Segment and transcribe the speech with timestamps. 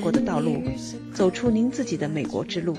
[0.00, 0.62] 过的道路，
[1.12, 2.76] 走出您自己的美国之路。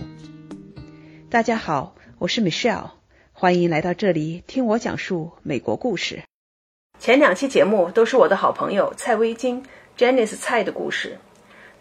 [1.29, 2.91] 大家好，我是 Michelle，
[3.33, 6.23] 欢迎来到这里听我讲述美国故事。
[6.97, 9.63] 前两期节目都是我的好朋友蔡薇金
[9.97, 11.17] Janice 蔡的故事。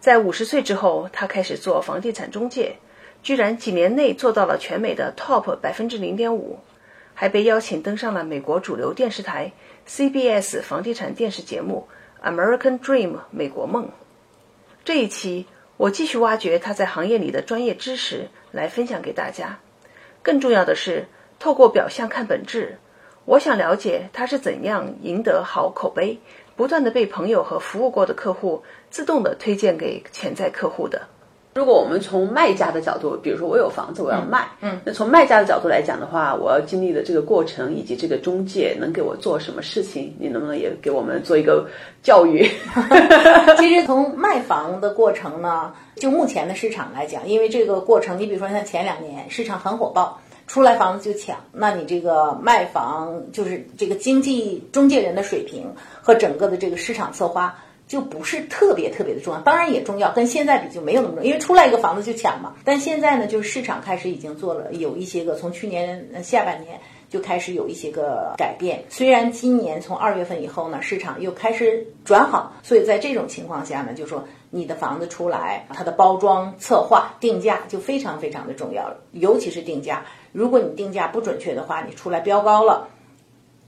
[0.00, 2.76] 在五十岁之后，她开始做房地产中介，
[3.22, 6.58] 居然几年内做到了全美的 Top 百分之零点五，
[7.14, 9.52] 还被邀请登上了美国主流电视台
[9.88, 11.88] CBS 房地产电视节目
[12.28, 13.88] 《American Dream》美国梦。
[14.84, 15.46] 这一期
[15.76, 18.28] 我继续挖掘他在行业里的专业知识。
[18.50, 19.58] 来分享给大家。
[20.22, 21.06] 更重要的是，
[21.38, 22.78] 透过表象看本质。
[23.26, 26.18] 我想了解他是怎样赢得好口碑，
[26.56, 31.08] 不断的被朋友和服务过的客户自动的推荐给潜在客户的。
[31.58, 41.66] 如果我们从卖家的角度，比如说我有房子我要卖，嗯，那从卖家的角度来讲的话，我要经历的这个过程以及这个中介能给我做什么事情，你能不能也给我们做一个
[42.00, 42.48] 教育？
[43.58, 55.66] 其实从卖房的过程呢，就目前的市场来讲，因为这个过程，你比如说像前两年市场很火爆，出来房子就抢，那你这个卖房就是这个经济中介人的水平
[56.00, 57.52] 和整个的这个市场策划。
[57.88, 62.54] 就不是特别特别的重要，当然也重要，跟现在比就没有那么重，因为出来一个房子就抢嘛。
[62.62, 68.84] 但现在呢，就是市场开始已经做了有一些个，从去年下半年就开始有一些个改变。
[68.90, 80.04] 虽然今年从二月份以后呢，市场又开始转好，所以在这种情况下呢，就说你的房子出来，它的包装、策划、定价就非常非常的重要了，尤其是定价。
[80.32, 82.88] 如果你定价不准确的话，你出来标高了。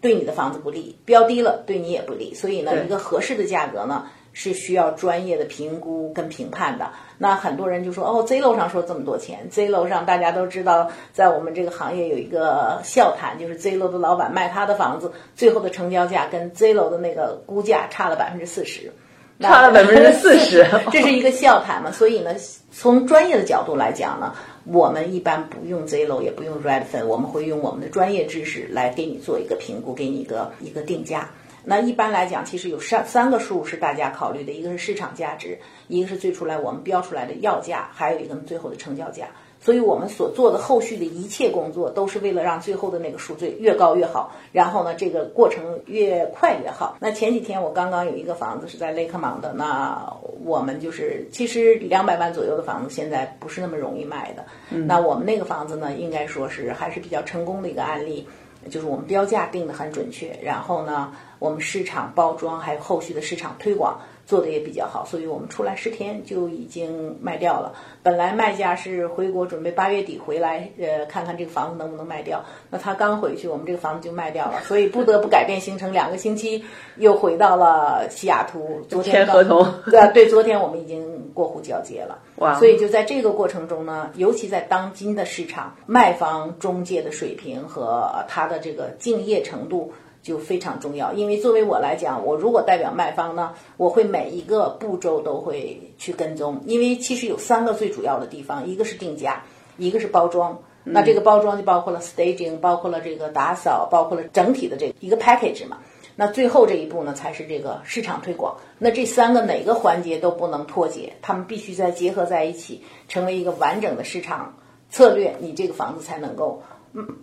[0.01, 6.91] 对你的房子不利，标低了对你也不利，所以呢，一个合适的价格呢是需要专业的评估跟评判的。
[7.19, 18.93] 那很多人就说哦，Z 楼上说这么多钱，Z 楼上大家都知道，在我们这个行业有一个笑谈，就是 Z 楼的老板卖他的房子，最后的成交价跟 Z 楼的那个估价差了百分之四十。
[19.41, 21.91] 差了 百分之四十，这是一个笑谈嘛？
[21.91, 22.35] 所以呢，
[22.71, 24.35] 从专业的角度来讲呢，
[24.65, 31.29] 我们一般不用 Zillow，也不用 Redfin，我们会用我们的专业知识来给你做一个评估，给你一个一个定价。
[31.65, 35.59] 那一般来讲，其实有三三个数是大家考虑的，一个是市场价值，
[35.89, 39.27] 一个是最初来我们标出来的要价，还有一个最后的成交价。
[39.61, 46.97] 所以我们所做的后续的一切工作，都是为了让最后的那个数最越高越好，然后呢，这个过程越快越好。
[46.99, 50.11] 那前几天我刚刚有一个房子是在雷克芒的，那
[50.45, 54.47] 我们就是其实两百万左右的房子现在不是那么容易卖的。
[54.71, 58.27] 那我们那个房子呢，应该说是还是比较成功的一个案例，
[58.71, 64.01] 就是我们标价定的很准确，然后呢，我们市场包装还有后续的市场推广。
[64.31, 67.73] 做的也比较好，所以我们出来十天就已经卖掉了。
[68.01, 72.45] 本来卖家是回国准备八月底回来，呃，看看这个房子能不能卖掉。
[72.71, 76.65] 那他刚回去，我们这个房子就卖掉了，所以不得不改变行程，两个星期
[76.97, 78.83] 又回到了西雅图。
[78.89, 82.21] 昨天合同， 对对，昨天我们已经过户交接了。
[82.37, 82.57] 哇！
[82.61, 89.93] 所以就在这个过程中呢，尤其在当今的市场，卖方中介的水平和他的这个敬业程度。
[90.23, 99.43] 就非常重要，因为作为我来讲，我如果代表卖方呢，我会每一个步骤都会去跟踪，因为其实有三个最主要的地方，一个是定价，
[99.79, 105.79] 一个是包装，那这个包装就包括了 staging，包括了这个打扫，包括了整体的这一个 package 嘛，
[106.17, 114.55] 那最后这一步呢，才是这个市场推广，那这三个哪个环节都不能脱节，他们必须再结合在一起，成为一个完整的市场
[114.91, 116.63] 策略，你这个房子才能够。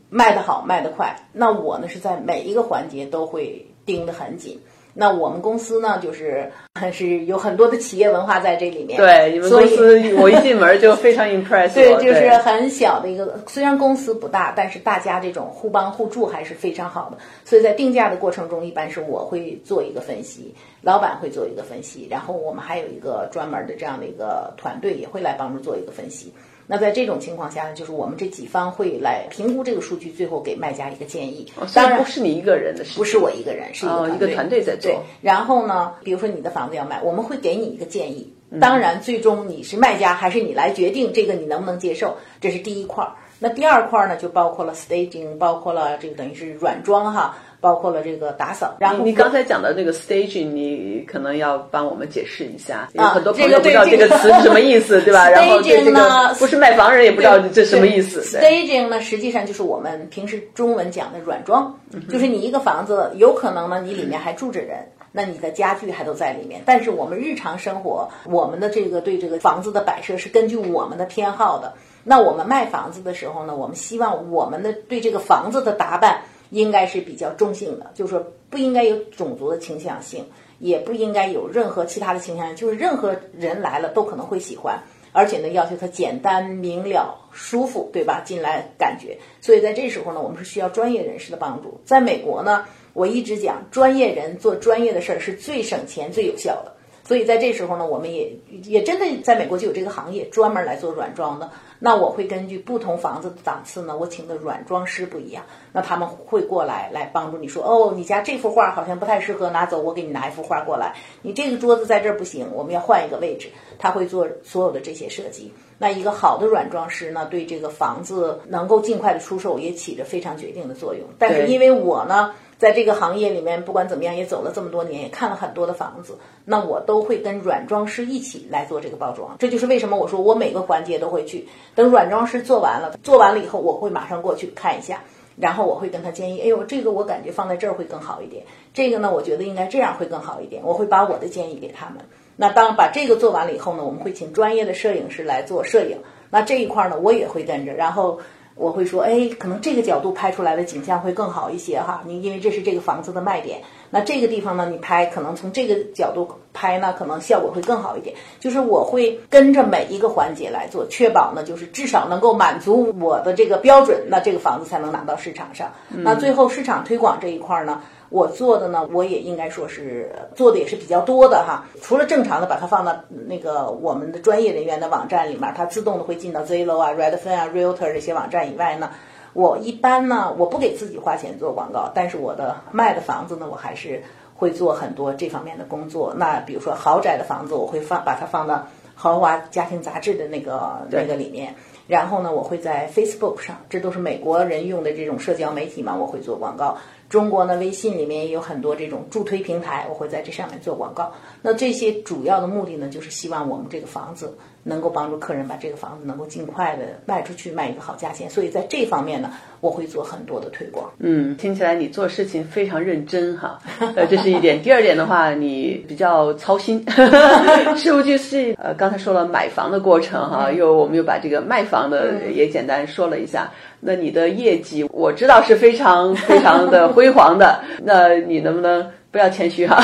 [0.10, 1.16] 卖得好，卖得快。
[1.34, 4.60] 那我呢是在每一个环节都会盯得很紧。
[5.00, 6.52] 那我们公司呢，就是
[6.92, 8.98] 是有很多的企业文化在这里面。
[8.98, 11.72] 对，你们公司我一进门就非常 impress。
[11.76, 17.18] 对，就是很小的一个，虽然公司不大，但是大家这种互帮互助还是非常好的。
[17.46, 20.52] 所以在定价的过程中，一般是我会做一个分析，
[20.82, 26.34] 老板会做一个分析，然后我们还有一个专门的这样的一个团队也会来帮助做一个分析。
[26.70, 31.48] 那在这种情况下呢，就是我们这几方会来评估这个数据，最后给卖家一个建议。
[31.74, 35.04] 当然不是你一个人的事，不是我一个人，是一个团队在做。
[35.22, 38.34] 然后呢，比如说你的房子要卖，我们会给你一个建议。
[38.60, 43.12] 当然，最终你是卖家还是你来决定这个你能不能接受，这是第一块儿。
[43.40, 47.38] 那第二块儿呢，就包括了 staging，包括了这个等于是软装哈。
[47.60, 55.28] 包括了这个打扫，然后你刚才讲的那个 staging，你可能要帮我们解释一下，有很多朋友不知道这个词是什么意思，对吧？
[55.32, 58.22] 然后这个不是卖房人也不知道这什么意思。
[58.22, 61.76] staging 呢，实际上就是我们平时中文讲的软装，
[62.10, 64.78] 就是你一个房子有可能呢，你里面还住着人，
[65.12, 71.74] 那你的家具还都在里面，但是我们日常生活，我们的这个对这个房子的摆设是根据我们的偏好的。
[72.04, 76.22] 那我们卖房子的时候呢，我们希望我们的对这个房子的打扮。
[76.50, 80.26] 应该是比较中性的，就是说不应该有种族的倾向性，
[80.60, 88.22] 也不应该有任何其他的倾向，就是任何人来了都可能会喜欢，而且呢，要求它简单明了、舒服，对吧？
[88.26, 91.82] 进来感觉，所以在这时候呢，我们是需要专业人士的帮助。
[91.86, 96.77] 在美国呢，我一直讲，专业人做专业的事儿是最省钱、最有效的。
[97.08, 98.34] 所以在这时候呢，我们也
[98.66, 101.50] 也真的在美国就有这个行业专门来做软装的。
[101.80, 110.96] 那我会根据不同房子的档次呢，我请的软装师不一样，那他们会过来来帮助你说，哦，你家这幅画好像不太适合拿走，我给你拿一幅画过来。
[111.22, 113.48] 你这个桌子在这儿不行，我们要换一个位置。
[113.80, 115.54] 他会做所有的这些设计。
[115.78, 121.08] 那一个好的软装师呢，对这个房子能够尽快的出售也起着非常决定的作用。
[121.18, 122.34] 但是因为我呢。
[122.58, 126.18] 在这个行业里面，不管怎么样，也走了这么多年，也看了很多的房子。
[126.44, 129.36] 那我都会跟软装师一起来做这个包装。
[129.38, 131.48] 这就是为什么我说我每个环节都会去。
[131.76, 135.04] 等软装师做完了，做完了以后，我会马上过去看一下，
[135.36, 138.44] 然后我会跟他建议：哎呦，这个我感觉放在这儿会更好一点。
[138.74, 140.64] 这个呢，我觉得应该这样会更好一点。
[140.66, 142.06] 我会把我的建议给他们。
[142.38, 146.00] 那当把这个做完了以后呢，我们会请专业的摄影师来做摄影。
[146.32, 148.20] 那这一块呢，我也会跟着，然后。
[148.58, 152.02] 我会说，哎，可能这个角度拍出来的景象会更好一些哈。
[152.06, 158.16] 你因为这是这个房子的卖点，那这个地方呢，你拍可能从这个角度拍呢，可能效果会更好一点。
[158.40, 165.72] 就是我会跟着每一个环节来做，确保呢，就是至少能够满足我的这个标准，那这个房子才能拿到市场上。
[165.90, 167.82] 那最后市场推广这一块呢？
[168.10, 171.66] 我做的呢，我也应该说是做的也是比较多的哈。
[171.82, 178.92] 除了正常的把它放到那个我们的专业人员的网站里面，它自动的会进到 Zillow 啊、Redfin 啊、Realtor 这些网站以外呢，
[179.34, 184.04] 我一般呢，我不给自己花钱做广告，但是我的卖的房子呢，我还是
[184.36, 186.14] 会做很多这方面的工作。
[186.16, 191.56] 那比如说豪宅的房子，我会放把它放到豪华家庭杂志的那个那个里面。
[191.88, 196.78] 然后呢，我会在 Facebook 上，这都是美国人用的这种社交媒体嘛，我会做广告。
[197.10, 201.14] 中国呢，微信里面也有很多这种助推平台，我会在这上面做广告。
[201.42, 208.30] 那这些主要的目的呢，就是希望我们这个房子能够帮助客人把这个房子能够尽快的卖出去，卖一个好价钱。
[208.30, 209.32] 所以在这方面呢，
[209.62, 210.92] 我会做很多的推广。
[211.00, 213.58] 嗯，听起来你做事情非常认真哈，
[213.96, 214.62] 呃，这是一点。
[214.62, 216.84] 第二点的话，你比较操心，
[217.78, 218.54] 事无巨细。
[218.62, 223.50] 呃，刚才说了买房的过程哈，又我们又把这个卖房的也简单说了一下。
[223.80, 228.86] 那你的业绩我知道是非常非常的辉煌的，那你能不能？
[229.18, 229.84] 不要谦虚哈，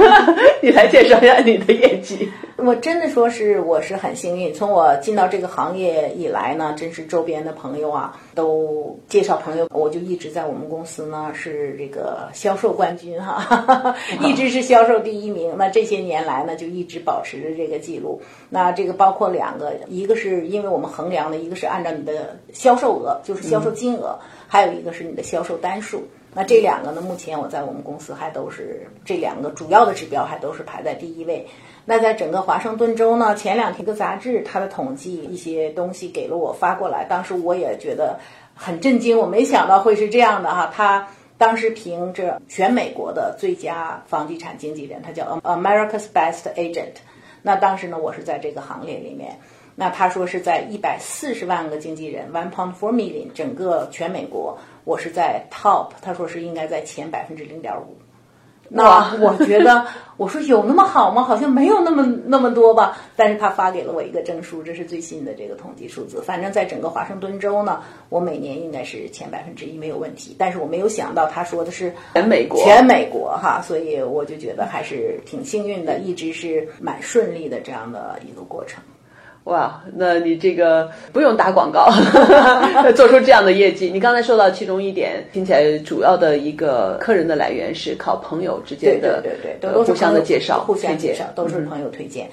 [0.62, 2.30] 你来介绍一下你的业绩。
[2.56, 13.94] 我真的说是我是很幸运，从我进到这个行业以来呢，真是周边的朋友啊都介绍朋友，我就一直在我们公司呢是这个销售冠军哈，
[14.24, 15.56] 一直是销售第一名。
[15.58, 18.22] 那这些年来呢，就一直保持着这个记录。
[18.48, 24.18] 那这个包括两个，一个是因为我们衡量的，一个是按照你的销售额，就是销售金额，
[24.48, 26.04] 还有一个是你的销售单数。
[26.32, 27.00] 那这两个呢？
[27.00, 31.44] 目前我在我们公司还都是这两个主要的指标，还都是排在第一位。
[31.84, 38.20] 那在整个华盛顿州呢，前两天一个杂志它的统计一些东西给了我发过来，当时我也觉得
[38.54, 40.70] 很震惊，我没想到会是这样的哈。
[40.72, 47.00] 他当时评着全美国的最佳房地产经纪人，他叫 America's Best Agent。
[47.42, 49.36] 那当时呢，我是在这个行列里面。
[49.80, 54.58] 那他说是在一百四十万个经纪人，one point four million，整个全美国。
[54.84, 57.96] 我是在 top，他说是应该在前百分之零点五。
[58.68, 59.86] 那我觉得，
[60.18, 61.22] 我说有那么好吗？
[61.22, 62.98] 好像没有那么那么多吧。
[63.16, 66.20] 但是他发给了我一个证书，这是最新的这个统计数字。
[66.20, 70.36] 反正在整个华盛顿州呢，我每年应该是前百分之一没有问题。
[70.38, 78.82] 但是我没有想到他说的是全美国，全美国哈，所以我就觉得还是挺幸运的，一直是蛮顺利的这样的一个过程。
[79.50, 81.90] 哇，那你这个不用打广告，
[82.94, 83.90] 做出这样的业绩。
[83.90, 92.30] 你刚才说到其中一点，听起来主要的一个客人的来源是靠朋友之间的对对对，都互相的介绍、互相介绍，都是朋友推荐。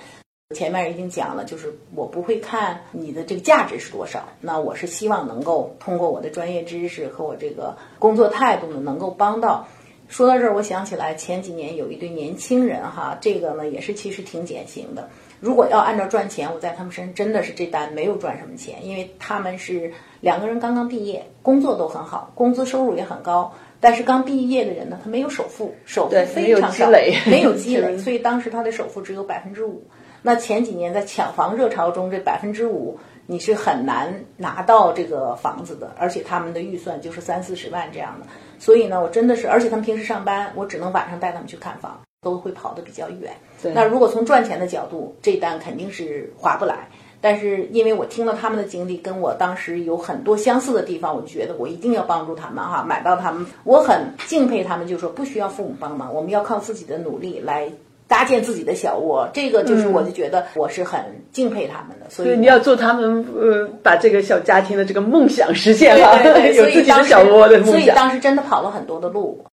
[0.56, 9.68] 前面已经讲了，就是我不会看你的这个价值是多少，那我是希望能够通过我的专业知识和我这个工作态度呢，能够帮到。
[10.08, 15.10] 说到这儿，我想起来前几年有一对年轻人哈，这个呢也是其实挺典型的。
[15.40, 26.90] 如果要按照赚钱，我在他们身上真的是这单没有赚什么钱，因为他们是两个人刚刚毕业，工作都很好，工资收入也很高，但是刚毕业的人呢，他没有首付，首付非常少，
[27.26, 29.84] 没有积累，所以当时他的首付只有百分之五。
[30.24, 38.26] 那前几年在抢房热潮中，这百分之五你是很难拿到这个房子的，而且他们的预算就是三四十万这样的。
[38.58, 42.07] 所以呢，我真的是，而且他们平时上班，我只能晚上带他们去看房。
[42.28, 43.32] 都会跑得比较远。
[43.74, 46.90] 那如果从赚钱的角度，这单肯定是划不来。
[47.22, 53.46] 但是因为我听了他们的经历，跟我当时有很多相似的地方，我就觉得我一定要帮助他们哈，买到他们。
[53.64, 57.72] 我很敬佩他们，就说不需要父母帮忙，我们要靠自己的努力来
[58.08, 62.08] 搭建自己的小窝，这个就是我就觉得我是很敬佩他们的。
[62.10, 66.22] 所以你要做他们呃，把这个小家庭的这个梦想实现了，
[66.54, 67.72] 有自己的小窝的梦想。
[67.72, 69.44] 所以当时真的跑了很多的路。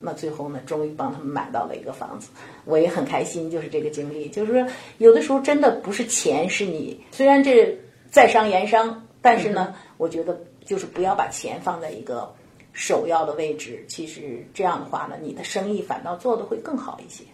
[0.00, 2.28] 那最后呢，终于帮他们买到了一个房子，
[2.64, 3.50] 我也很开心。
[3.50, 4.64] 就是这个经历，就是说，
[4.98, 7.76] 有的时候真的不是钱是你，虽然这
[8.08, 12.32] 在商言商，但是呢，我觉得就是不要把钱放在一个
[12.72, 13.84] 首要的位置。
[13.88, 17.24] 其实这样的话呢，你的生意反倒做的会更好一些。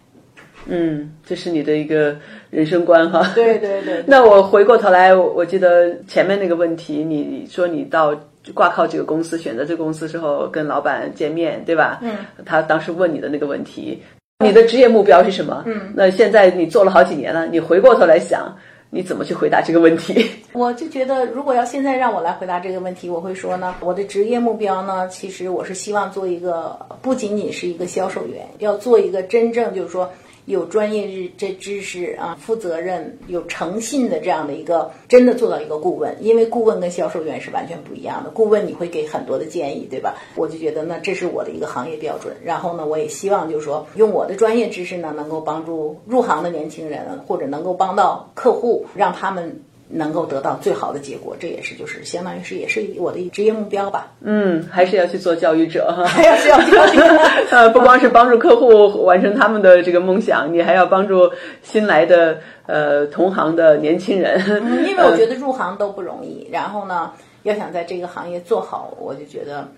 [0.64, 2.16] 嗯，这是你的一个
[2.49, 3.30] 人生观哈。
[3.35, 4.02] 对对对。
[4.09, 8.18] 那我回过头来，我记得前面那个问题，你说你到。
[8.52, 11.98] 挂靠这个公司，选择这个公司之后，跟老板见面，对吧？
[12.02, 12.18] 嗯。
[12.44, 14.02] 他当时问你的那个问题，
[14.44, 15.62] 你的职业目标是什么？
[15.66, 15.92] 嗯。
[15.94, 18.54] 那现在你做了好几年了，你回过头来想，
[18.90, 20.24] 你怎么去回答这个问题？
[20.52, 30.10] 我就觉得，如果要现在让我来回答这个问题，我会说呢，我的职业目标呢，其实我是希望做一个，不仅仅是一个销售员，要做一个真正就是说。
[30.46, 36.14] 有专业日这知识啊，负责任、有诚信的这样的一个，真的做到一个顾问。
[36.20, 38.30] 因为顾问跟销售员是完全不一样的。
[38.30, 40.14] 顾问你会给很多的建议，对吧？
[40.36, 42.36] 我就觉得那这是我的一个行业标准。
[42.44, 49.62] 然后呢，我也希望就是说，用我的专业知识呢，能够帮助入行的年轻人，或者能够帮到客户，让他们。
[49.96, 54.08] 能够得到最好的结果，这也是就是相当于是也是我的职业目标吧。
[54.20, 57.00] 嗯，还是要去做教育者哈，还要教育。
[57.52, 61.30] 呃，不光是帮助客户完成他们的这个梦想，你还要帮助
[61.62, 64.42] 新来的呃同行的年轻人。
[64.48, 67.12] 嗯，因为我觉得入行都不容易，然后呢，
[67.44, 69.68] 要想在这个行业做好，我就觉得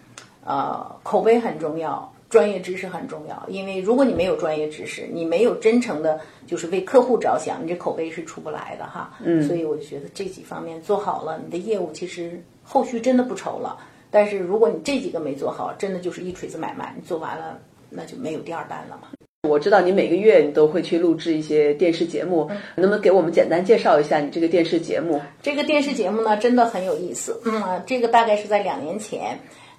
[0.46, 2.10] 呃口碑很重要。
[2.28, 9.16] 专业知识很重要，因为如果你没有专业知识，你没有真诚的，就是为客户着想，你这口碑是出不来的哈。
[9.22, 13.78] 嗯，所以我就觉得这几方面做好了，你的业务其实后续真的不愁了。
[14.10, 17.58] 但是如果你这几个没做好，真的就是一锤子买卖，你做完了
[17.90, 19.08] 那就没有第二单了嘛。
[19.48, 25.20] 我知道你每个月你都会去录制一些电视节目，能不能给我们简单介绍一下你这个电视节目？
[25.40, 27.40] 这个电视节目呢，真的很有意思。
[27.44, 29.38] 嗯，这个大概是在两年前。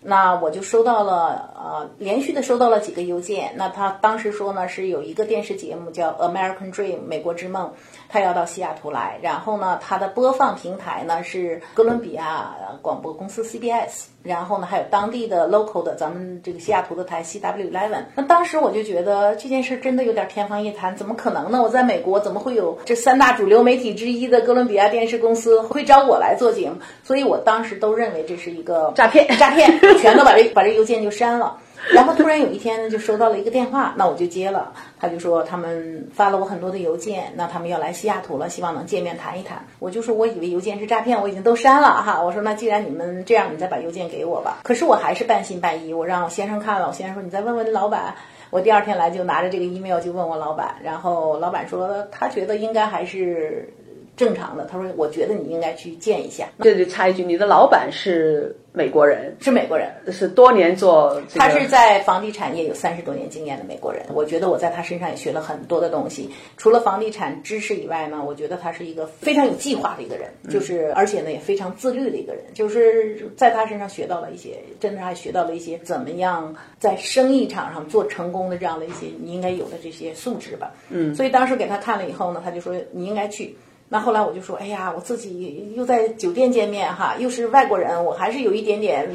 [0.10, 3.52] 那我就收到了，呃，连续的收到了几个邮件。
[3.58, 7.74] 那他当时说呢，是有一个电视节目叫《American Dream》美国之梦，
[8.08, 9.20] 他要到西雅图来。
[9.22, 14.06] 然后呢，他的播放平台呢是哥伦比亚广播公司 CBS。
[14.28, 18.04] 然后呢，还有当地的 local 的咱们这个西雅图的台 CW Eleven。
[18.16, 21.62] 那当时我就觉得这件事真的有点天方夜谭，怎么可能呢？
[21.62, 26.76] 我在美国怎么会有这三大主流媒体之一的哥伦比亚电视公司会找我来做节目？
[27.04, 31.58] 所以我当时都认为这是一个诈骗，诈骗，全都把这把这邮件就删了。
[31.94, 34.74] 然后突然有一天呢，就收到了一个电话，那我就接了。
[35.00, 39.66] 他就说他们发了我很多的邮件，那他们要来西雅图了，希望能见面谈一谈。
[39.80, 42.22] 我就说我以为邮件是诈骗，我已经都删了哈。
[42.22, 44.60] 我说那既然你们这样，你再把邮件给我吧。
[44.64, 48.16] 可是我还是半信半疑，我让我先生看了，我先生说你再问问老板。
[48.50, 53.74] 我第二天来就拿着这个 email 就问我老板，然后老板说他觉得应该还是。
[54.18, 64.04] 正常的，他说：“我觉得你应该去见一下。”这就插一句，你的老板是美国人，是美国人，是多年做，他是在房地产业有三十多年经验的美国人。
[64.16, 72.44] 我觉得我在他身上也学了很多的东西，除了房地产知识以外呢，我觉得他是一个非常有计划的一个人，就是而且呢也非常自律的一个人。
[72.56, 80.72] 就是在他身上学到了一些，真的还学到了一些怎么样在生意场上做成功的这样的一些你应该有的这些素质吧。
[80.90, 83.56] 嗯，所以当时给他看了以后呢，他就说你应该去。
[83.90, 89.10] 那后来我就说，哎呀，我自己又在酒店见面哈，又是外国人，我还是有一点点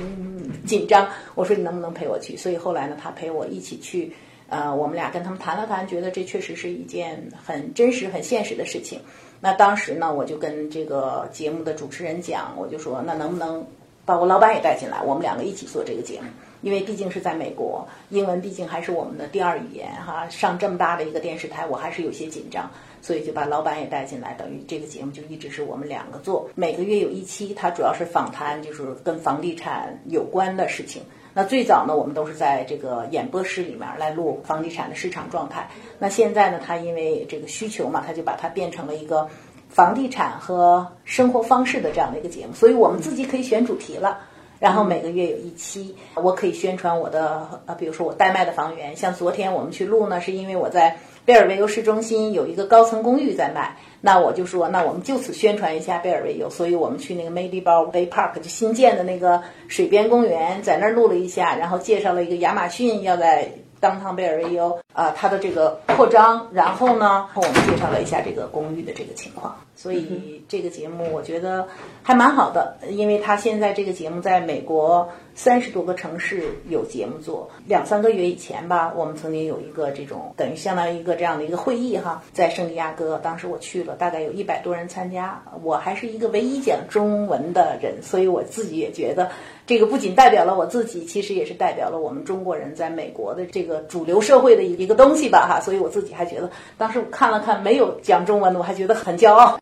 [0.66, 1.06] 紧张。
[1.34, 2.36] 我说你能不能陪我去？
[2.36, 4.12] 所以后来呢，他陪我一起去，
[4.48, 8.98] 呃，我们俩跟他们谈了谈，觉得这确实是一件很真实、很现实的事情。
[9.40, 13.66] 那当时呢，我就跟这个节目的主持人讲，我就说，那能不能
[14.06, 16.28] 把我老板也带进来，我们两个一起做这个节目？
[16.62, 22.70] 因为毕竟是在美国，英文毕竟还是我们的第二语言哈，上这么大的一个电视台，我还是有些紧张。
[23.04, 31.02] 所以就把老板也带进来，等于这个节目就一直是我们两个做，每个月有一期，它主要是访谈，就是跟房地产有关的事情。
[31.34, 35.68] 那最早呢，我们都是在这个演播室里面来录房地产的市场状态。
[35.98, 39.28] 那现在呢，它因为这个需求嘛，它就把它变成了一个
[39.68, 42.54] 房地产和生活方式的这样的一个节目。
[42.54, 44.20] 所以我们自己可以选主题了，
[44.62, 48.94] 然后每个月有一期，我可以宣传我的呃，比如说我代卖的房源。
[48.94, 50.96] 像昨天我们去录呢，是因为我在。
[51.24, 71.66] 贝尔维尤市中心有一个高层公寓在卖，那我就说，那我们就此宣传一下贝尔维尤，所以我们去那个 Maydible Bay Park 就新建的那个水边公园，在那儿录了一下，然后介绍了一个亚马逊要在当趟贝尔维尤啊，它的这个扩张，然后呢，我们介绍了一下这个公寓的这个情况，所以这个节目我觉得
[72.02, 77.48] 还蛮好的，因为它现在这个节目在美国三十多个城市有节目做。
[77.66, 89.30] 两三个月以前吧，我们曾经有一个这种等于相当于一个这样的一个会议哈，在圣地亚哥，当时我去了，大概有一百多人参加，我还是一个唯一讲中文的人，所以我自己也觉得。
[89.64, 95.60] 这个不仅代表了我自己，其实也是代表了我们中国人在美国的这个主流社会的一个东西吧，哈。
[95.60, 99.58] 所以我自己还觉得，当时我看了看没有讲中文的，我还觉得很骄傲。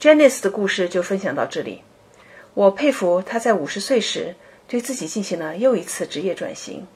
[0.00, 1.82] Janice 的故事就分享到这里。
[2.54, 4.34] 我佩服她在五十岁时
[4.66, 6.86] 对自己进行了又一次职业转型，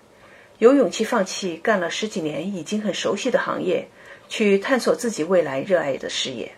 [0.59, 3.88] 有勇气放弃干了十几年已经很熟悉的行业，
[4.29, 6.53] 去探索自己未来热爱的事业。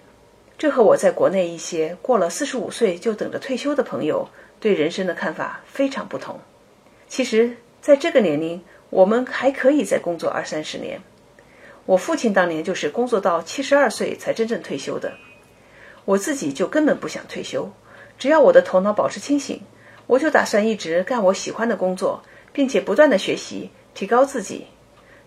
[0.58, 4.28] 这和我在国内一些过了四十五岁就等着退休的朋友。
[4.58, 6.40] 对人生的看法非常不同。
[7.08, 11.00] 其实，在这个年龄，我们还可以再工作二三十年。
[11.84, 15.12] 我父亲当年就是工作到七十二岁才真正退休的。
[16.04, 17.70] 我自己就根本不想退休，
[18.18, 19.60] 只要我的头脑保持清醒，
[20.06, 24.66] 我就打算一直干我喜欢的工作，并且不断的学习，提高自己。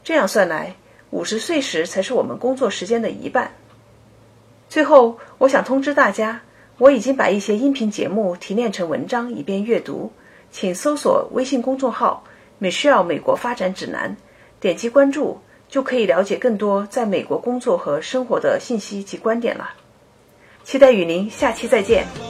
[0.03, 0.75] 这样算来，
[1.09, 3.53] 五十岁时才是我们工作时间的一半。
[4.69, 6.41] 最后，我想通知大家。
[6.77, 10.13] 我已经把一些音频节目提炼成文章，以便阅读。
[10.49, 12.23] 请搜索微信公众号
[12.59, 14.15] 美需要美国发展指南”，
[14.61, 19.71] 点击关注，就可以了解更多在美国工作和生活的信息及观点了。
[20.63, 22.28] 期待与您下期再见。